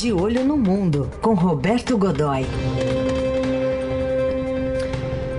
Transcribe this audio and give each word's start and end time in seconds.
De 0.00 0.12
Olho 0.12 0.44
no 0.44 0.56
Mundo, 0.56 1.10
com 1.20 1.34
Roberto 1.34 1.98
Godoy. 1.98 2.46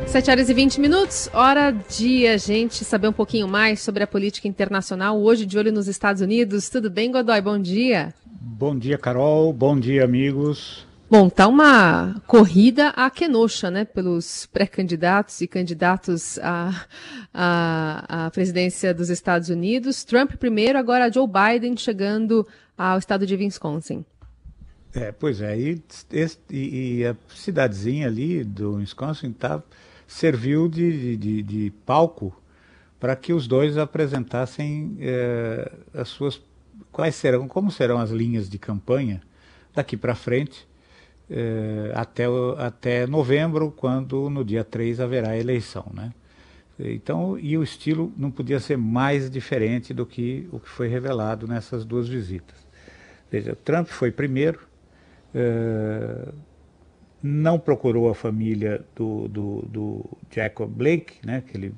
7 0.05 0.31
horas 0.31 0.49
e 0.49 0.53
20 0.53 0.81
minutos, 0.81 1.29
hora 1.31 1.71
de 1.71 2.27
a 2.27 2.35
gente 2.35 2.83
saber 2.83 3.07
um 3.07 3.13
pouquinho 3.13 3.47
mais 3.47 3.79
sobre 3.79 4.03
a 4.03 4.07
política 4.07 4.49
internacional. 4.49 5.17
Hoje, 5.17 5.45
de 5.45 5.57
olho 5.57 5.71
nos 5.71 5.87
Estados 5.87 6.21
Unidos. 6.21 6.69
Tudo 6.69 6.89
bem, 6.89 7.09
Godoy? 7.09 7.39
Bom 7.39 7.57
dia. 7.57 8.13
Bom 8.25 8.77
dia, 8.77 8.97
Carol. 8.97 9.53
Bom 9.53 9.79
dia, 9.79 10.03
amigos. 10.03 10.85
Bom, 11.09 11.29
tá 11.29 11.47
uma 11.47 12.21
corrida 12.27 12.89
a 12.89 13.09
Kenosha, 13.09 13.71
né, 13.71 13.85
pelos 13.85 14.45
pré-candidatos 14.47 15.39
e 15.39 15.47
candidatos 15.47 16.37
à, 16.39 16.85
à, 17.33 18.25
à, 18.25 18.31
presidência 18.31 18.93
dos 18.93 19.09
Estados 19.09 19.47
Unidos. 19.47 20.03
Trump 20.03 20.33
primeiro, 20.33 20.77
agora 20.77 21.09
Joe 21.09 21.25
Biden 21.25 21.77
chegando 21.77 22.45
ao 22.77 22.99
estado 22.99 23.25
de 23.25 23.35
Wisconsin. 23.35 24.03
É, 24.93 25.11
pois 25.11 25.39
é, 25.39 25.55
e, 25.55 25.81
e, 26.49 27.05
a 27.05 27.15
cidadezinha 27.29 28.07
ali 28.07 28.43
do 28.43 28.77
Wisconsin 28.77 29.31
tá, 29.31 29.61
serviu 30.07 30.67
de, 30.67 31.15
de, 31.15 31.43
de 31.43 31.73
palco 31.85 32.35
para 32.99 33.15
que 33.15 33.31
os 33.31 33.47
dois 33.47 33.77
apresentassem 33.77 34.97
é, 34.99 35.71
as 35.93 36.09
suas 36.09 36.41
quais 36.91 37.13
serão 37.13 37.47
como 37.47 37.69
serão 37.69 37.99
as 37.99 38.09
linhas 38.09 38.49
de 38.49 38.57
campanha 38.57 39.21
daqui 39.75 39.95
para 39.95 40.15
frente 40.15 40.67
é, 41.29 41.91
até 41.93 42.23
até 42.57 43.05
novembro 43.05 43.71
quando 43.71 44.27
no 44.27 44.43
dia 44.43 44.63
3 44.63 44.99
haverá 44.99 45.37
eleição 45.37 45.85
né? 45.93 46.11
Então 46.79 47.37
e 47.37 47.55
o 47.55 47.61
estilo 47.61 48.11
não 48.17 48.31
podia 48.31 48.59
ser 48.59 48.77
mais 48.77 49.29
diferente 49.29 49.93
do 49.93 50.03
que 50.03 50.49
o 50.51 50.59
que 50.59 50.69
foi 50.69 50.87
revelado 50.87 51.47
nessas 51.47 51.85
duas 51.85 52.07
visitas. 52.07 52.57
Veja 53.31 53.55
Trump 53.55 53.87
foi 53.87 54.11
primeiro 54.11 54.68
é, 55.33 56.31
não 57.21 57.59
procurou 57.59 58.09
a 58.09 58.15
família 58.15 58.83
do, 58.95 59.27
do, 59.27 59.61
do 59.63 60.05
Jacob 60.31 60.69
Blake, 60.69 61.25
né, 61.25 61.37
aquele 61.37 61.73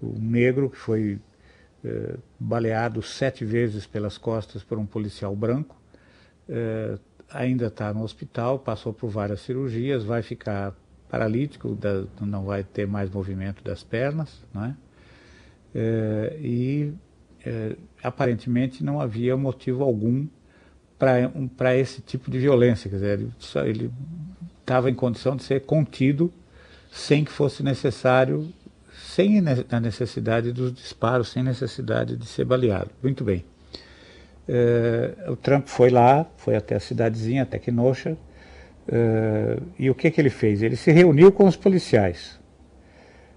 o 0.00 0.18
negro 0.18 0.68
que 0.68 0.76
foi 0.76 1.20
é, 1.84 2.16
baleado 2.38 3.00
sete 3.02 3.44
vezes 3.44 3.86
pelas 3.86 4.18
costas 4.18 4.64
por 4.64 4.78
um 4.78 4.86
policial 4.86 5.34
branco. 5.36 5.80
É, 6.48 6.98
ainda 7.30 7.66
está 7.66 7.94
no 7.94 8.02
hospital, 8.02 8.58
passou 8.58 8.92
por 8.92 9.08
várias 9.08 9.40
cirurgias, 9.40 10.02
vai 10.02 10.22
ficar 10.22 10.74
paralítico, 11.08 11.74
da, 11.74 12.04
não 12.20 12.44
vai 12.44 12.64
ter 12.64 12.86
mais 12.86 13.08
movimento 13.10 13.62
das 13.62 13.82
pernas, 13.84 14.42
né? 14.52 14.76
E 16.40 16.92
aparentemente 18.02 18.84
não 18.84 19.00
havia 19.00 19.36
motivo 19.36 19.82
algum 19.82 20.26
para 21.56 21.76
esse 21.76 22.00
tipo 22.00 22.30
de 22.30 22.38
violência, 22.38 22.88
quer 22.88 22.94
dizer, 22.94 23.18
ele, 23.18 23.32
ele 23.68 23.90
estava 24.60 24.88
em 24.88 24.94
condição 24.94 25.34
de 25.34 25.42
ser 25.42 25.62
contido 25.62 26.32
sem 26.92 27.24
que 27.24 27.32
fosse 27.32 27.60
necessário, 27.60 28.48
sem 28.92 29.42
a 29.68 29.80
necessidade 29.80 30.52
dos 30.52 30.72
disparos, 30.72 31.30
sem 31.32 31.42
necessidade 31.42 32.16
de 32.16 32.24
ser 32.24 32.44
baleado. 32.44 32.90
Muito 33.02 33.24
bem. 33.24 33.44
É, 34.48 35.28
o 35.28 35.34
Trump 35.34 35.66
foi 35.66 35.90
lá, 35.90 36.24
foi 36.36 36.54
até 36.54 36.76
a 36.76 36.80
cidadezinha, 36.80 37.42
até 37.42 37.58
Kenosha, 37.58 38.16
é, 38.86 39.58
e 39.80 39.90
o 39.90 39.96
que, 39.96 40.08
que 40.08 40.20
ele 40.20 40.30
fez? 40.30 40.62
Ele 40.62 40.76
se 40.76 40.92
reuniu 40.92 41.32
com 41.32 41.46
os 41.46 41.56
policiais, 41.56 42.38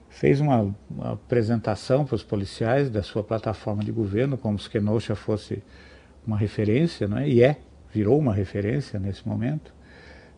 fez 0.08 0.40
uma, 0.40 0.76
uma 0.88 1.14
apresentação 1.14 2.06
para 2.06 2.16
os 2.16 2.24
policiais 2.24 2.92
da 2.92 3.02
sua 3.02 3.24
plataforma 3.24 3.84
de 3.84 3.92
governo, 3.92 4.38
como 4.38 4.60
se 4.60 4.70
Kenosha 4.70 5.16
fosse 5.16 5.64
uma 6.26 6.38
referência, 6.38 7.08
não 7.08 7.18
é? 7.18 7.30
e 7.30 7.44
é, 7.44 7.58
virou 7.94 8.18
uma 8.18 8.34
referência 8.34 9.00
nesse 9.00 9.28
momento. 9.28 9.76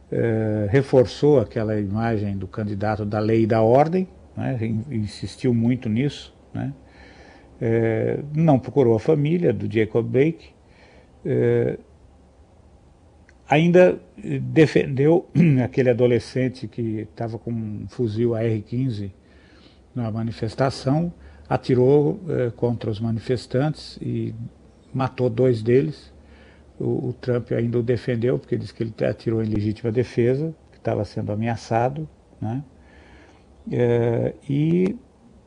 Eh, 0.09 0.67
reforçou 0.71 1.37
aquela 1.37 1.77
imagem 1.77 2.37
do 2.37 2.47
candidato 2.47 3.03
da 3.03 3.19
lei 3.19 3.43
e 3.43 3.47
da 3.47 3.61
ordem, 3.61 4.07
né, 4.37 4.57
insistiu 4.89 5.53
muito 5.53 5.89
nisso, 5.89 6.33
né, 6.53 6.73
eh, 7.59 8.19
não 8.33 8.57
procurou 8.57 8.95
a 8.95 8.99
família 9.01 9.51
do 9.51 9.69
Jacob 9.69 10.07
Blake, 10.07 10.51
eh, 11.25 11.77
ainda 13.49 13.99
defendeu 14.43 15.29
aquele 15.61 15.89
adolescente 15.89 16.69
que 16.69 16.99
estava 17.01 17.37
com 17.37 17.51
um 17.51 17.85
fuzil 17.89 18.33
AR-15 18.33 19.11
na 19.93 20.09
manifestação, 20.09 21.11
atirou 21.49 22.19
contra 22.57 22.89
os 22.89 22.99
manifestantes 22.99 23.97
e 24.01 24.35
matou 24.97 25.29
dois 25.29 25.61
deles 25.61 26.11
o, 26.79 27.09
o, 27.09 27.13
Trump 27.13 27.51
ainda 27.51 27.79
o 27.79 27.83
defendeu, 27.83 28.37
porque 28.37 28.57
disse 28.57 28.73
que 28.73 28.83
ele 28.83 28.93
atirou 29.05 29.43
em 29.43 29.47
legítima 29.47 29.91
defesa, 29.91 30.53
que 30.71 30.77
estava 30.77 31.03
sendo 31.05 31.31
ameaçado, 31.31 32.07
né? 32.39 32.63
É, 33.71 34.33
e 34.49 34.95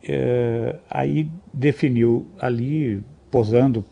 é, 0.03 0.77
aí 0.91 1.31
definiu 1.55 2.27
ali, 2.38 3.03
posando 3.31 3.84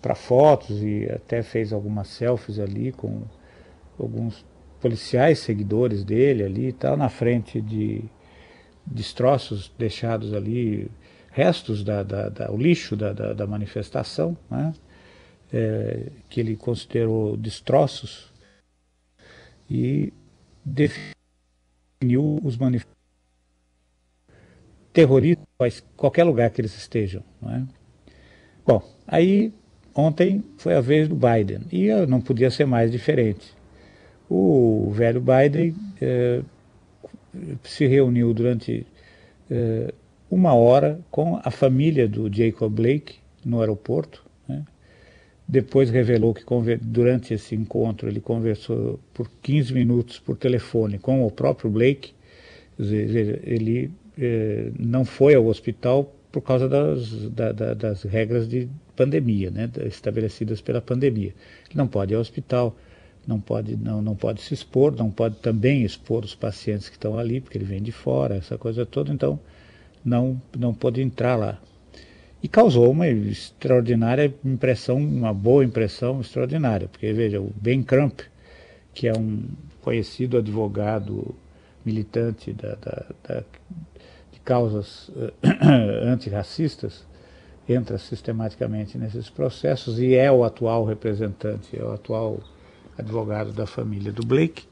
para 0.00 0.14
fotos 0.14 0.82
e 0.82 1.06
até 1.12 1.42
fez 1.42 1.72
algumas 1.72 2.08
selfies 2.08 2.58
ali 2.58 2.92
com 2.92 3.22
alguns 3.98 4.46
policiais 4.80 5.40
seguidores 5.40 6.04
dele 6.04 6.44
ali 6.44 6.68
e 6.68 6.72
tal, 6.72 6.96
na 6.96 7.08
frente 7.08 7.60
de 7.60 8.04
destroços 8.86 9.72
deixados 9.76 10.32
ali, 10.32 10.88
restos 11.32 11.82
da, 11.82 12.02
da, 12.02 12.28
da 12.28 12.50
o 12.50 12.56
lixo 12.56 12.96
da, 12.96 13.12
da, 13.12 13.32
da 13.32 13.46
manifestação, 13.46 14.36
né? 14.48 14.72
É, 15.52 16.10
que 16.28 16.40
ele 16.40 16.56
considerou 16.56 17.36
destroços 17.36 18.32
e 19.70 20.12
definiu 20.64 22.40
os 22.42 22.56
manifestantes 22.56 22.96
terroristas 24.92 25.84
qualquer 25.96 26.24
lugar 26.24 26.50
que 26.50 26.60
eles 26.60 26.76
estejam. 26.76 27.22
Não 27.40 27.54
é? 27.54 27.66
Bom, 28.66 28.82
aí 29.06 29.52
ontem 29.94 30.42
foi 30.56 30.74
a 30.74 30.80
vez 30.80 31.08
do 31.08 31.14
Biden 31.14 31.60
e 31.70 31.88
não 32.06 32.20
podia 32.20 32.50
ser 32.50 32.64
mais 32.64 32.90
diferente. 32.90 33.54
O 34.28 34.90
velho 34.92 35.20
Biden 35.20 35.74
é, 36.00 36.42
se 37.62 37.86
reuniu 37.86 38.32
durante 38.34 38.86
é, 39.50 39.92
uma 40.30 40.54
hora 40.54 40.98
com 41.10 41.40
a 41.44 41.50
família 41.50 42.08
do 42.08 42.32
Jacob 42.32 42.72
Blake 42.72 43.16
no 43.44 43.60
aeroporto 43.60 44.24
depois 45.48 45.90
revelou 45.90 46.34
que 46.34 46.42
durante 46.80 47.32
esse 47.32 47.54
encontro 47.54 48.08
ele 48.08 48.20
conversou 48.20 48.98
por 49.14 49.30
15 49.42 49.72
minutos 49.72 50.18
por 50.18 50.36
telefone 50.36 50.98
com 50.98 51.24
o 51.24 51.30
próprio 51.30 51.70
Blake. 51.70 52.12
Ele 52.78 53.90
eh, 54.18 54.72
não 54.78 55.04
foi 55.04 55.34
ao 55.34 55.46
hospital 55.46 56.12
por 56.32 56.42
causa 56.42 56.68
das, 56.68 57.30
da, 57.30 57.52
da, 57.52 57.74
das 57.74 58.02
regras 58.02 58.48
de 58.48 58.68
pandemia, 58.96 59.50
né, 59.50 59.70
estabelecidas 59.86 60.60
pela 60.60 60.82
pandemia. 60.82 61.32
Ele 61.68 61.76
não 61.76 61.86
pode 61.86 62.12
ir 62.12 62.16
ao 62.16 62.20
hospital, 62.20 62.76
não 63.26 63.40
pode, 63.40 63.76
não, 63.76 64.02
não 64.02 64.16
pode 64.16 64.42
se 64.42 64.52
expor, 64.52 64.94
não 64.96 65.10
pode 65.10 65.36
também 65.36 65.84
expor 65.84 66.24
os 66.24 66.34
pacientes 66.34 66.88
que 66.88 66.96
estão 66.96 67.18
ali, 67.18 67.40
porque 67.40 67.56
ele 67.56 67.64
vem 67.64 67.80
de 67.80 67.92
fora, 67.92 68.36
essa 68.36 68.58
coisa 68.58 68.84
toda, 68.84 69.12
então 69.12 69.38
não, 70.04 70.40
não 70.58 70.74
pode 70.74 71.00
entrar 71.00 71.36
lá 71.36 71.60
e 72.42 72.48
causou 72.48 72.90
uma 72.90 73.08
extraordinária 73.08 74.32
impressão, 74.44 74.98
uma 74.98 75.32
boa 75.32 75.64
impressão 75.64 76.20
extraordinária, 76.20 76.88
porque 76.88 77.12
veja, 77.12 77.40
o 77.40 77.52
Ben 77.56 77.82
Crump, 77.82 78.20
que 78.94 79.08
é 79.08 79.12
um 79.12 79.44
conhecido 79.80 80.36
advogado 80.36 81.34
militante 81.84 82.52
da, 82.52 82.74
da, 82.74 83.06
da, 83.26 83.40
de 84.32 84.40
causas 84.44 85.08
uh, 85.08 85.32
antirracistas, 86.06 87.06
entra 87.68 87.98
sistematicamente 87.98 88.96
nesses 88.98 89.28
processos 89.28 89.98
e 89.98 90.14
é 90.14 90.30
o 90.30 90.44
atual 90.44 90.84
representante, 90.84 91.78
é 91.78 91.82
o 91.82 91.92
atual 91.92 92.40
advogado 92.98 93.52
da 93.52 93.66
família 93.66 94.12
do 94.12 94.24
Blake, 94.24 94.64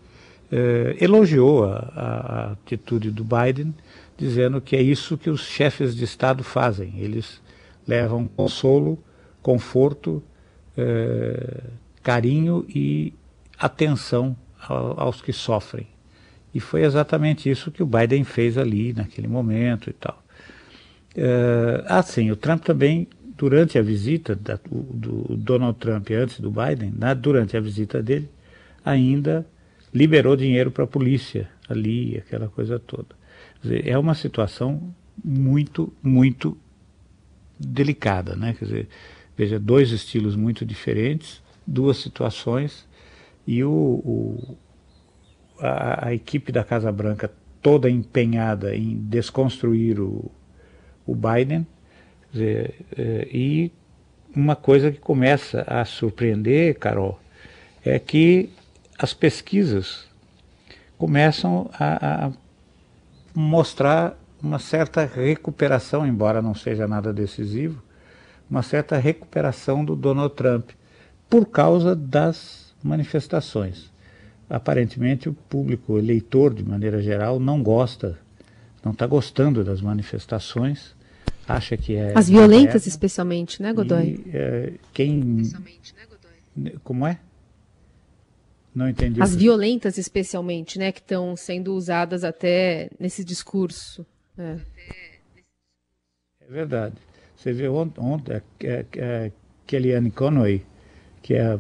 uh, 0.53 1.03
elogiou 1.03 1.65
a, 1.65 1.77
a, 1.77 2.53
atitude 2.53 3.11
do 3.11 3.25
Biden, 3.25 3.75
dizendo 4.17 4.61
que 4.61 4.77
é 4.77 4.83
isso 4.83 5.19
que 5.19 5.31
os 5.31 5.43
chefes 5.43 5.95
de 5.95 6.05
Estado 6.05 6.45
fazem. 6.45 6.95
Eles 6.99 7.41
levam 7.87 8.27
consolo, 8.27 9.03
conforto, 9.43 10.23
eh, 10.77 11.65
carinho 12.03 12.65
e 12.69 13.13
atenção 13.59 14.37
aos 14.67 15.21
que 15.21 15.33
sofrem. 15.33 15.87
E 16.55 16.61
foi 16.61 16.83
exatamente 16.83 17.51
isso 17.51 17.71
que 17.71 17.83
o 17.83 17.87
Biden 17.87 18.25
fez 18.25 18.57
ali 18.57 18.93
naquele 18.93 19.29
momento 19.29 19.91
e 19.91 19.93
tal. 19.93 20.23
Eh, 21.17 21.85
assim, 21.87 22.31
o 22.31 22.37
Trump 22.37 22.63
também, 22.65 23.09
durante 23.37 23.79
a 23.79 23.83
visita 23.83 24.35
da, 24.35 24.59
do 24.71 25.37
Donald 25.37 25.79
Trump 25.79 26.11
antes 26.11 26.41
do 26.41 26.51
Biden, 26.51 26.93
né, 26.97 27.15
durante 27.15 27.57
a 27.57 27.61
visita 27.61 28.03
dele, 28.03 28.29
ainda 28.85 29.47
liberou 29.93 30.37
dinheiro 30.37 30.71
para 30.71 30.85
a 30.85 30.89
polícia 30.89 31.49
ali, 31.69 32.17
aquela 32.19 32.49
coisa 32.49 32.79
toda. 32.79 33.09
Dizer, 33.63 33.87
é 33.89 33.97
uma 33.97 34.15
situação 34.15 34.95
muito, 35.23 35.93
muito 36.03 36.57
delicada, 37.67 38.37
né? 38.37 38.55
Quer 38.59 38.65
dizer, 38.65 38.89
veja, 39.37 39.59
dois 39.59 39.91
estilos 39.91 40.37
muito 40.37 40.65
diferentes, 40.65 41.43
duas 41.67 41.99
situações 41.99 42.87
e 43.47 43.63
o, 43.65 43.71
o 43.71 44.57
a, 45.61 46.09
a, 46.09 46.15
equipe 46.15 46.51
da 46.51 46.65
Casa 46.65 46.91
Branca 46.91 47.31
toda 47.63 47.91
empenhada 47.91 48.75
em 48.75 48.97
desconstruir 48.97 50.01
o, 50.01 50.31
o 51.07 51.15
Biden, 51.15 51.67
dizer, 52.33 52.75
é, 52.97 53.29
e 53.33 53.73
uma 54.35 54.57
coisa 54.57 54.91
que 54.91 54.99
começa 54.99 55.63
a 55.67 55.85
surpreender, 55.85 56.79
Carol, 56.79 57.21
é 57.85 57.99
que 57.99 58.51
as 58.99 59.15
pesquisas 59.15 60.07
começam 60.99 61.71
a, 61.73 62.27
a 62.27 62.33
mostrar 63.35 64.19
uma 64.45 64.59
certa 64.59 65.07
recuperação, 65.07 66.07
embora 66.07 66.43
não 66.43 66.55
seja 66.55 66.87
nada 66.87 67.13
decisivo, 67.13 67.83
uma 68.49 68.63
certa 68.63 68.99
recuperação 68.99 69.83
do 69.83 69.97
Donald 69.97 70.35
Trump 70.35 70.71
por 71.31 71.47
causa 71.47 71.97
das 71.97 72.75
manifestações. 72.83 73.91
Aparentemente, 74.49 75.31
o 75.31 75.33
público 75.33 75.99
eleitor, 75.99 76.53
de 76.53 76.63
maneira 76.63 77.03
geral, 77.03 77.41
não 77.41 77.63
gosta, 77.63 78.19
não 78.85 78.93
está 78.93 79.07
gostando 79.07 79.65
das 79.65 79.81
manifestações, 79.81 80.95
acha 81.49 81.75
que 81.75 81.97
é. 81.97 82.13
As 82.15 82.29
violentas, 82.29 82.87
especialmente, 82.87 83.63
né, 83.63 83.73
Godoy? 83.73 84.23
E, 84.27 84.31
é, 84.37 84.73
quem. 84.93 85.41
Especialmente, 85.41 85.95
né, 85.95 86.03
Godoy? 86.05 86.79
Como 86.85 87.07
é? 87.07 87.19
Não 88.75 88.89
entendi. 88.89 89.23
As 89.23 89.35
violentas, 89.35 89.97
especialmente, 89.97 90.79
né, 90.79 90.93
que 90.93 91.01
estão 91.01 91.35
sendo 91.35 91.75
usadas 91.75 92.25
até 92.25 92.91
nesse 93.01 93.25
discurso. 93.25 94.05
É, 94.39 94.57
é 96.41 96.51
verdade. 96.51 96.97
Você 97.37 97.53
vê 97.53 97.69
ontem, 97.69 98.01
ontem 98.01 98.35
a, 98.35 98.39
a, 98.39 99.27
a 99.27 99.31
Kellyanne 99.67 100.11
Conway, 100.11 100.65
que 101.23 101.35
é 101.35 101.59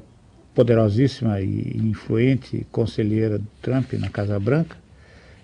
poderosíssima 0.54 1.40
e 1.40 1.76
influente 1.76 2.66
conselheira 2.70 3.38
do 3.38 3.46
Trump 3.60 3.92
na 3.94 4.08
Casa 4.08 4.38
Branca, 4.38 4.76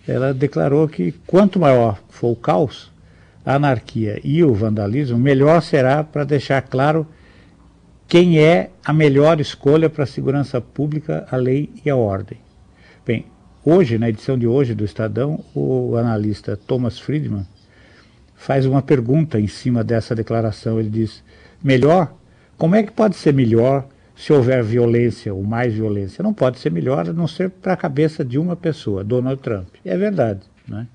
ela 0.06 0.32
declarou 0.32 0.88
que 0.88 1.12
quanto 1.26 1.58
maior 1.58 2.02
for 2.08 2.30
o 2.30 2.36
caos, 2.36 2.90
a 3.44 3.54
anarquia 3.54 4.20
e 4.22 4.42
o 4.44 4.52
vandalismo, 4.52 5.18
melhor 5.18 5.62
será 5.62 6.02
para 6.04 6.24
deixar 6.24 6.62
claro 6.62 7.06
quem 8.08 8.40
é 8.40 8.70
a 8.84 8.92
melhor 8.92 9.40
escolha 9.40 9.88
para 9.88 10.04
a 10.04 10.06
segurança 10.06 10.60
pública, 10.60 11.26
a 11.30 11.36
lei 11.36 11.70
e 11.84 11.90
a 11.90 11.96
ordem. 11.96 12.38
Bem, 13.06 13.24
hoje, 13.64 13.98
na 13.98 14.08
edição 14.08 14.38
de 14.38 14.46
hoje 14.46 14.74
do 14.74 14.84
Estadão, 14.84 15.44
o 15.54 15.96
analista 15.96 16.56
Thomas 16.56 16.98
Friedman 16.98 17.46
faz 18.34 18.64
uma 18.64 18.80
pergunta 18.80 19.38
em 19.38 19.46
cima 19.46 19.84
dessa 19.84 20.14
declaração. 20.14 20.80
Ele 20.80 20.90
diz: 20.90 21.22
melhor? 21.62 22.14
Como 22.56 22.74
é 22.74 22.82
que 22.82 22.92
pode 22.92 23.16
ser 23.16 23.32
melhor 23.32 23.86
se 24.14 24.32
houver 24.32 24.62
violência 24.62 25.32
ou 25.32 25.42
mais 25.42 25.72
violência? 25.72 26.22
Não 26.22 26.34
pode 26.34 26.58
ser 26.58 26.70
melhor 26.70 27.08
a 27.08 27.12
não 27.12 27.26
ser 27.26 27.48
para 27.48 27.72
a 27.72 27.76
cabeça 27.76 28.24
de 28.24 28.38
uma 28.38 28.54
pessoa, 28.54 29.02
Donald 29.02 29.40
Trump. 29.40 29.68
É 29.84 29.96
verdade. 29.96 30.40
Né? 30.68 30.86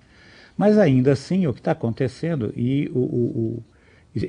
Mas 0.58 0.78
ainda 0.78 1.12
assim, 1.12 1.48
o 1.48 1.54
que 1.54 1.60
está 1.60 1.72
acontecendo, 1.72 2.54
e 2.56 2.90
o, 2.94 3.00
o, 3.00 3.04
o, 3.36 3.64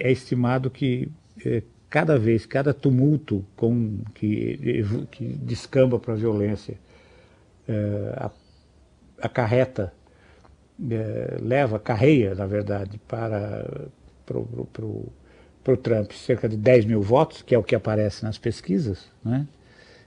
é 0.00 0.10
estimado 0.10 0.70
que 0.70 1.08
é, 1.44 1.62
cada 1.88 2.18
vez, 2.18 2.46
cada 2.46 2.74
tumulto 2.74 3.44
com, 3.54 3.98
que, 4.14 4.84
que 5.10 5.24
descamba 5.24 5.98
para 5.98 6.14
a 6.14 6.16
violência, 6.16 6.76
é, 7.68 8.30
acarreta 9.20 9.92
é, 10.90 11.38
leva, 11.40 11.78
carreia, 11.78 12.34
na 12.34 12.46
verdade, 12.46 13.00
para 13.08 13.64
o 14.36 15.76
Trump 15.82 16.12
cerca 16.12 16.48
de 16.48 16.56
10 16.56 16.84
mil 16.84 17.02
votos, 17.02 17.42
que 17.42 17.54
é 17.54 17.58
o 17.58 17.62
que 17.62 17.74
aparece 17.74 18.24
nas 18.24 18.38
pesquisas, 18.38 19.10
né? 19.24 19.46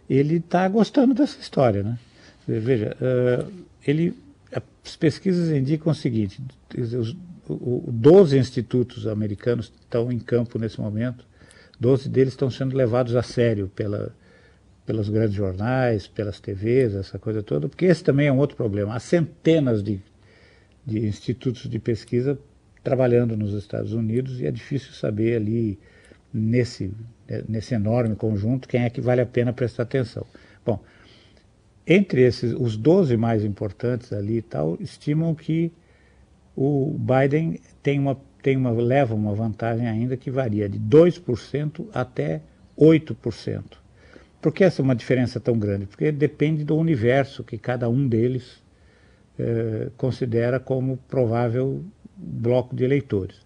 ele 0.10 0.38
está 0.38 0.68
gostando 0.68 1.14
dessa 1.14 1.40
história. 1.40 1.84
Né? 1.84 2.00
Veja, 2.48 2.96
uh, 3.00 3.52
ele, 3.86 4.18
as 4.86 4.96
pesquisas 4.96 5.50
indicam 5.50 5.92
o 5.92 5.96
seguinte, 5.96 6.42
os, 6.78 6.94
os 6.94 7.16
12 7.48 8.38
institutos 8.38 9.08
americanos 9.08 9.72
estão 9.82 10.12
em 10.12 10.20
campo 10.20 10.58
nesse 10.58 10.80
momento, 10.80 11.26
12 11.80 12.10
deles 12.10 12.34
estão 12.34 12.50
sendo 12.50 12.76
levados 12.76 13.16
a 13.16 13.24
sério 13.24 13.72
pela, 13.76 14.14
pelos 14.90 15.08
grandes 15.08 15.36
jornais, 15.36 16.08
pelas 16.08 16.40
TVs, 16.40 16.96
essa 16.96 17.20
coisa 17.20 17.44
toda, 17.44 17.70
porque 17.70 17.86
esse 17.86 18.04
também 18.04 18.26
é 18.26 18.32
um 18.32 18.40
outro 18.40 18.58
problema. 18.58 18.96
Há 18.96 19.00
centenas 19.00 19.84
de 19.84 20.02
de 20.90 21.06
institutos 21.06 21.70
de 21.70 21.78
pesquisa 21.78 22.38
trabalhando 22.84 23.38
nos 23.38 23.54
Estados 23.54 23.94
Unidos 23.94 24.42
e 24.42 24.48
é 24.48 24.52
difícil 24.52 24.94
saber 24.94 25.36
ali 25.36 25.80
nesse, 26.34 26.92
nesse 27.48 27.76
enorme 27.76 28.16
conjunto 28.16 28.68
quem 28.68 28.84
é 28.84 28.90
que 28.90 29.00
vale 29.00 29.22
a 29.22 29.26
pena 29.26 29.54
prestar 29.54 29.84
atenção. 29.84 30.26
Bom, 30.66 30.80
entre 31.86 32.24
esses, 32.24 32.54
os 32.54 32.76
12 32.76 33.16
mais 33.18 33.44
importantes 33.44 34.12
ali 34.12 34.38
e 34.38 34.42
tal, 34.42 34.78
estimam 34.80 35.36
que 35.36 35.72
o 36.56 36.98
Biden 36.98 37.60
tem 37.84 38.00
uma, 38.00 38.20
tem 38.42 38.58
uma, 38.58 38.72
leva 38.72 39.14
uma 39.14 39.34
vantagem 39.34 39.88
ainda 39.88 40.18
que 40.18 40.32
varia 40.32 40.68
de 40.68 40.80
2% 40.80 41.88
até 41.94 42.42
8%. 42.78 43.64
Por 44.42 44.54
que 44.54 44.64
essa 44.64 44.82
é 44.82 44.84
uma 44.84 44.96
diferença 44.96 45.40
tão 45.40 45.58
grande? 45.58 45.86
Porque 45.86 46.12
depende 46.12 46.64
do 46.64 46.76
universo 46.78 47.44
que 47.44 47.58
cada 47.58 47.90
um 47.90 48.08
deles 48.08 48.62
eh, 49.38 49.90
considera 49.98 50.60
como 50.60 50.98
provável 51.10 51.84
bloco 52.16 52.76
de 52.76 52.84
eleitores. 52.84 53.38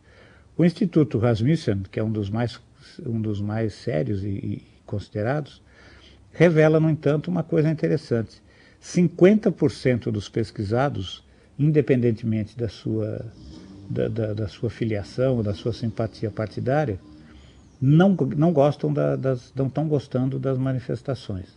O 0.55 0.63
Instituto 0.63 1.17
Rasmussen, 1.17 1.83
que 1.91 1.99
é 1.99 2.03
um 2.03 2.11
dos 2.11 2.29
mais, 2.29 2.59
um 3.05 3.19
dos 3.19 3.41
mais 3.41 3.73
sérios 3.73 4.23
e, 4.23 4.27
e 4.27 4.63
considerados, 4.85 5.61
revela, 6.31 6.79
no 6.79 6.89
entanto, 6.89 7.29
uma 7.29 7.43
coisa 7.43 7.69
interessante. 7.71 8.41
50% 8.81 10.11
dos 10.11 10.29
pesquisados, 10.29 11.23
independentemente 11.57 12.57
da 12.57 12.67
sua, 12.67 13.25
da, 13.89 14.07
da, 14.07 14.33
da 14.33 14.47
sua 14.47 14.69
filiação, 14.69 15.41
da 15.41 15.53
sua 15.53 15.73
simpatia 15.73 16.29
partidária, 16.29 16.99
não, 17.85 18.15
não 18.37 18.53
gostam 18.53 18.93
da, 18.93 19.17
das, 19.17 19.51
não 19.53 19.67
estão 19.67 19.89
gostando 19.89 20.39
das 20.39 20.57
manifestações. 20.57 21.49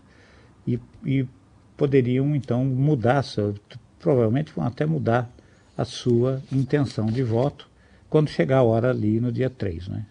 E, 0.67 0.81
e 1.05 1.25
poderiam, 1.77 2.35
então, 2.35 2.65
mudar, 2.65 3.25
provavelmente 4.01 4.53
vão 4.53 4.67
até 4.67 4.85
mudar 4.85 5.31
a 5.79 5.85
sua 5.85 6.43
intenção 6.51 7.07
de 7.07 7.23
voto 7.23 7.69
quando 8.11 8.29
chegar 8.29 8.59
a 8.59 8.63
hora 8.65 8.91
ali 8.91 9.21
no 9.21 9.31
dia 9.31 9.49
3, 9.49 9.87
né? 9.87 10.05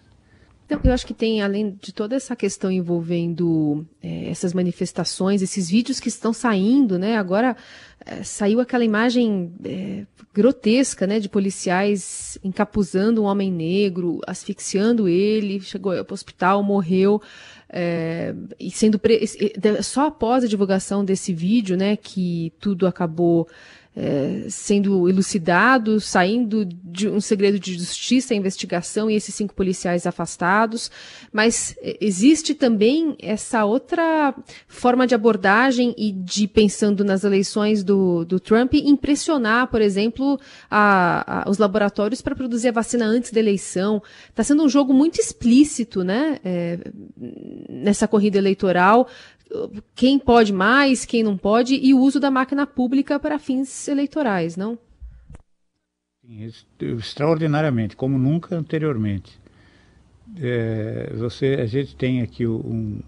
Então, 0.66 0.80
eu 0.84 0.94
acho 0.94 1.06
que 1.06 1.14
tem, 1.14 1.42
além 1.42 1.78
de 1.80 1.94
toda 1.94 2.16
essa 2.16 2.36
questão 2.36 2.72
envolvendo 2.72 3.86
é, 4.02 4.30
essas 4.30 4.54
manifestações, 4.54 5.42
esses 5.42 5.70
vídeos 5.70 6.00
que 6.00 6.08
estão 6.08 6.32
saindo, 6.32 6.98
né? 6.98 7.18
Agora 7.18 7.58
é, 8.04 8.24
saiu 8.24 8.60
aquela 8.60 8.84
imagem 8.84 9.54
é, 9.64 10.06
grotesca, 10.34 11.08
né? 11.08 11.20
De 11.20 11.30
policiais 11.30 12.38
encapuzando 12.44 13.22
um 13.22 13.25
homem 13.25 13.52
negro, 13.52 14.20
asfixiando 14.28 15.08
ele, 15.08 15.62
chegou 15.62 15.92
para 16.04 16.14
o 16.14 16.14
hospital, 16.14 16.64
morreu. 16.64 17.22
É, 17.70 18.34
e 18.60 18.70
sendo 18.72 19.00
pre... 19.00 19.25
só 19.82 20.08
após 20.08 20.44
a 20.44 20.48
divulgação 20.48 21.04
desse 21.04 21.34
vídeo, 21.34 21.78
né? 21.78 21.96
Que 21.96 22.54
tudo 22.60 22.86
acabou 22.86 23.48
é, 23.96 24.48
sendo 24.50 25.08
elucidado, 25.08 26.02
saindo 26.02 26.66
de 26.66 27.08
um 27.08 27.22
segredo 27.22 27.58
de 27.58 27.75
justiça, 27.75 28.34
a 28.34 28.38
investigação 28.38 29.10
e 29.10 29.16
esses 29.16 29.34
cinco 29.34 29.54
policiais 29.54 30.06
afastados. 30.06 30.92
Mas 31.32 31.75
é, 31.82 31.98
existe 32.02 32.54
também 32.54 33.16
essa 33.20 33.64
outra 33.64 34.36
forma 34.68 35.08
de 35.08 35.16
abordagem 35.16 35.96
e 35.98 36.12
de, 36.12 36.46
pensando 36.48 37.06
nas 37.06 37.24
eleições 37.24 37.84
do, 37.86 38.25
do 38.25 38.39
Trump, 38.39 38.74
impressionar, 38.74 39.68
por 39.68 39.82
exemplo, 39.82 40.39
a, 40.70 41.44
a, 41.44 41.50
os 41.50 41.58
laboratórios 41.58 42.22
para 42.22 42.36
produzir 42.36 42.70
a 42.70 42.72
vacina 42.72 43.06
antes 43.06 43.32
da 43.32 43.39
eleição. 43.39 44.01
Está 44.30 44.44
sendo 44.44 44.63
um 44.63 44.70
jogo 44.70 44.94
muito 44.94 45.22
explícito 45.22 46.04
né, 46.04 46.39
é, 46.44 46.80
nessa 47.70 48.08
corrida 48.08 48.38
eleitoral 48.38 49.08
quem 49.96 50.18
pode 50.20 50.51
mais, 50.51 51.06
quem 51.06 51.24
não 51.24 51.38
pode, 51.38 51.75
e 51.75 51.94
o 51.94 52.00
uso 52.00 52.20
da 52.20 52.32
máquina 52.32 52.65
pública 52.65 53.20
para 53.20 53.39
fins 53.39 53.88
eleitorais, 53.88 54.58
não? 54.58 54.77
Extraordinariamente, 56.80 57.96
como 57.96 58.18
nunca 58.18 58.56
anteriormente. 58.56 59.39
É, 60.38 61.13
você, 61.15 61.58
a 61.62 61.65
gente 61.65 61.96
tem 61.96 62.22
aqui 62.22 62.48
um, 62.48 63.00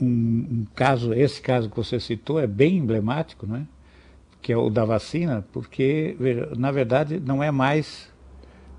um, 0.00 0.06
um, 0.06 0.66
caso, 0.74 1.12
esse 1.14 1.40
caso 1.40 1.70
que 1.70 1.76
você 1.76 2.00
citou 2.00 2.38
é 2.38 2.46
bem 2.46 2.78
emblemático, 2.78 3.46
né? 3.46 3.66
que 4.40 4.52
é 4.52 4.56
o 4.56 4.68
da 4.68 4.84
vacina, 4.84 5.44
porque, 5.52 6.14
veja, 6.20 6.52
na 6.56 6.70
verdade, 6.70 7.18
não 7.18 7.42
é 7.42 7.50
mais, 7.50 8.12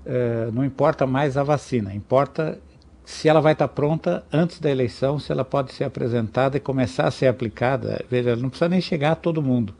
é, 0.04 0.48
não 0.52 0.64
importa 0.64 1.06
mais 1.06 1.36
a 1.36 1.42
vacina, 1.42 1.92
importa 1.92 2.60
se 3.04 3.28
ela 3.28 3.40
vai 3.40 3.52
estar 3.52 3.68
pronta 3.68 4.24
antes 4.32 4.60
da 4.60 4.70
eleição, 4.70 5.18
se 5.18 5.30
ela 5.30 5.44
pode 5.44 5.72
ser 5.72 5.84
apresentada 5.84 6.56
e 6.56 6.60
começar 6.60 7.06
a 7.06 7.10
ser 7.10 7.26
aplicada. 7.28 8.04
Veja, 8.10 8.34
não 8.34 8.48
precisa 8.48 8.68
nem 8.68 8.80
chegar 8.80 9.12
a 9.12 9.16
todo 9.16 9.40
mundo. 9.40 9.74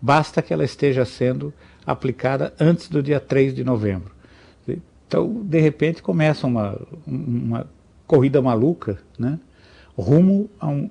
Basta 0.00 0.40
que 0.40 0.52
ela 0.52 0.64
esteja 0.64 1.04
sendo 1.04 1.52
aplicada 1.86 2.54
antes 2.58 2.88
do 2.88 3.02
dia 3.02 3.20
3 3.20 3.54
de 3.54 3.62
novembro. 3.64 4.14
Então, 5.06 5.42
de 5.44 5.60
repente, 5.60 6.02
começa 6.02 6.46
uma, 6.46 6.80
uma 7.06 7.66
corrida 8.06 8.40
maluca, 8.40 8.98
né? 9.18 9.38
Rumo 10.00 10.50
a 10.58 10.68
um, 10.68 10.90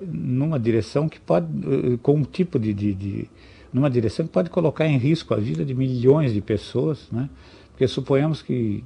numa 0.00 0.58
direção 0.58 1.08
que 1.08 1.20
pode, 1.20 1.46
com 2.02 2.14
um 2.14 2.22
tipo 2.22 2.58
de, 2.58 2.72
de, 2.72 2.94
de, 2.94 3.30
numa 3.72 3.90
direção 3.90 4.26
que 4.26 4.32
pode 4.32 4.50
colocar 4.50 4.86
em 4.86 4.96
risco 4.96 5.34
a 5.34 5.36
vida 5.36 5.64
de 5.64 5.74
milhões 5.74 6.32
de 6.32 6.40
pessoas, 6.40 7.08
né? 7.12 7.28
Porque 7.70 7.86
suponhamos 7.86 8.40
que 8.40 8.82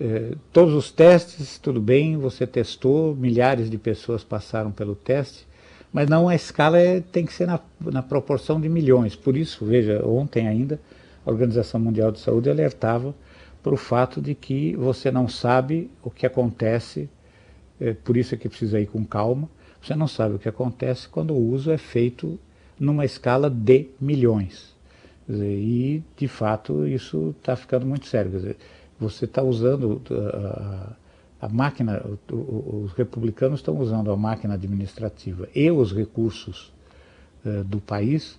eh, 0.00 0.36
todos 0.52 0.74
os 0.74 0.92
testes, 0.92 1.58
tudo 1.58 1.80
bem, 1.80 2.16
você 2.16 2.46
testou, 2.46 3.16
milhares 3.16 3.68
de 3.68 3.76
pessoas 3.76 4.22
passaram 4.22 4.70
pelo 4.70 4.94
teste, 4.94 5.46
mas 5.92 6.08
não 6.08 6.28
a 6.28 6.34
escala 6.34 6.78
é, 6.78 7.00
tem 7.00 7.26
que 7.26 7.32
ser 7.32 7.46
na, 7.46 7.58
na 7.80 8.02
proporção 8.02 8.60
de 8.60 8.68
milhões. 8.68 9.16
Por 9.16 9.36
isso, 9.36 9.64
veja, 9.64 10.06
ontem 10.06 10.46
ainda 10.46 10.80
a 11.26 11.30
Organização 11.30 11.80
Mundial 11.80 12.12
de 12.12 12.20
Saúde 12.20 12.48
alertava 12.48 13.14
para 13.62 13.74
o 13.74 13.76
fato 13.76 14.20
de 14.20 14.34
que 14.34 14.76
você 14.76 15.10
não 15.10 15.26
sabe 15.28 15.90
o 16.02 16.10
que 16.10 16.24
acontece, 16.24 17.10
é, 17.80 17.92
por 17.92 18.16
isso 18.16 18.34
é 18.34 18.38
que 18.38 18.48
precisa 18.48 18.80
ir 18.80 18.86
com 18.86 19.04
calma, 19.04 19.48
você 19.80 19.94
não 19.94 20.08
sabe 20.08 20.34
o 20.34 20.38
que 20.38 20.48
acontece 20.48 21.08
quando 21.08 21.32
o 21.32 21.50
uso 21.50 21.70
é 21.70 21.78
feito 21.78 22.38
numa 22.78 23.04
escala 23.04 23.48
de 23.48 23.88
milhões. 24.00 24.74
Dizer, 25.28 25.58
e, 25.58 26.02
de 26.16 26.26
fato, 26.26 26.86
isso 26.86 27.34
está 27.38 27.54
ficando 27.54 27.86
muito 27.86 28.06
sério. 28.06 28.30
Dizer, 28.30 28.56
você 28.98 29.24
está 29.26 29.42
usando 29.42 30.00
a, 30.10 31.46
a 31.46 31.48
máquina, 31.48 32.02
os 32.30 32.92
republicanos 32.92 33.60
estão 33.60 33.78
usando 33.78 34.10
a 34.10 34.16
máquina 34.16 34.54
administrativa 34.54 35.48
e 35.54 35.70
os 35.70 35.92
recursos 35.92 36.72
uh, 37.44 37.62
do 37.64 37.78
país 37.78 38.38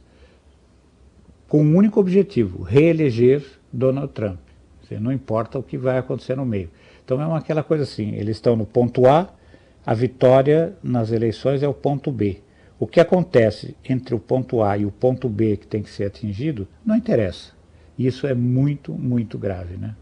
com 1.47 1.63
um 1.63 1.75
único 1.75 1.99
objetivo, 1.99 2.63
reeleger 2.63 3.43
Donald 3.71 4.13
Trump. 4.13 4.39
Dizer, 4.81 4.99
não 4.99 5.11
importa 5.11 5.57
o 5.57 5.63
que 5.63 5.77
vai 5.77 5.97
acontecer 5.97 6.35
no 6.35 6.45
meio. 6.45 6.69
Então 7.09 7.19
é 7.19 7.25
uma, 7.25 7.39
aquela 7.39 7.63
coisa 7.63 7.85
assim, 7.85 8.13
eles 8.13 8.37
estão 8.37 8.55
no 8.55 8.67
ponto 8.67 9.07
A, 9.07 9.33
a 9.83 9.95
vitória 9.95 10.75
nas 10.83 11.11
eleições 11.11 11.63
é 11.63 11.67
o 11.67 11.73
ponto 11.73 12.11
B. 12.11 12.39
O 12.79 12.85
que 12.85 12.99
acontece 12.99 13.75
entre 13.83 14.13
o 14.13 14.19
ponto 14.19 14.61
A 14.61 14.77
e 14.77 14.85
o 14.85 14.91
ponto 14.91 15.27
B 15.27 15.57
que 15.57 15.65
tem 15.65 15.81
que 15.81 15.89
ser 15.89 16.03
atingido, 16.03 16.67
não 16.85 16.95
interessa. 16.95 17.53
Isso 17.97 18.27
é 18.27 18.35
muito, 18.35 18.93
muito 18.93 19.39
grave, 19.39 19.75
né? 19.75 19.95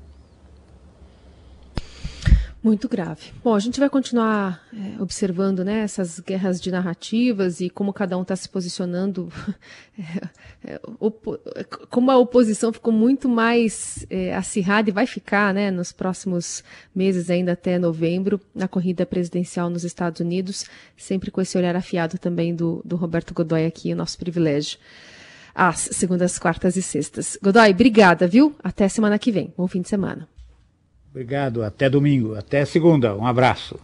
Muito 2.67 2.89
grave. 2.89 3.31
Bom, 3.41 3.55
a 3.55 3.59
gente 3.59 3.79
vai 3.79 3.89
continuar 3.89 4.62
é, 4.74 5.01
observando 5.01 5.63
né, 5.63 5.79
essas 5.79 6.19
guerras 6.19 6.59
de 6.59 6.69
narrativas 6.69 7.62
e 7.62 7.69
como 7.69 7.93
cada 7.93 8.17
um 8.17 8.24
está 8.24 8.36
se 8.36 8.50
posicionando. 8.50 9.31
É, 10.63 10.75
é, 10.75 11.63
como 11.89 12.12
a 12.12 12.17
oposição 12.17 12.71
ficou 12.71 12.93
muito 12.93 13.27
mais 13.27 14.05
é, 14.12 14.36
acirrada 14.36 14.89
e 14.89 14.93
vai 14.93 15.07
ficar 15.07 15.51
né, 15.51 15.71
nos 15.71 15.91
próximos 15.91 16.63
meses, 16.93 17.31
ainda 17.31 17.53
até 17.53 17.79
novembro, 17.79 18.39
na 18.53 18.67
corrida 18.67 19.03
presidencial 19.03 19.71
nos 19.71 19.83
Estados 19.83 20.19
Unidos, 20.19 20.65
sempre 20.95 21.31
com 21.31 21.41
esse 21.41 21.57
olhar 21.57 21.75
afiado 21.75 22.19
também 22.19 22.53
do, 22.53 22.79
do 22.86 22.95
Roberto 22.95 23.33
Godoy 23.33 23.65
aqui, 23.65 23.91
o 23.91 23.95
nosso 23.95 24.19
privilégio. 24.19 24.77
Às 25.55 25.79
segundas, 25.93 26.38
quartas 26.38 26.75
e 26.75 26.83
sextas. 26.83 27.36
Godoy, 27.41 27.71
obrigada, 27.71 28.27
viu? 28.27 28.55
Até 28.63 28.88
semana 28.88 29.17
que 29.17 29.31
vem. 29.31 29.51
Bom 29.57 29.67
fim 29.67 29.81
de 29.81 29.89
semana. 29.89 30.27
Obrigado, 31.10 31.64
até 31.64 31.90
domingo, 31.90 32.36
até 32.36 32.64
segunda. 32.66 33.16
Um 33.16 33.26
abraço. 33.26 33.80